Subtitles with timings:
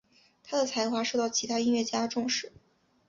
[0.43, 2.51] 他的才华受到其他音乐家的重视。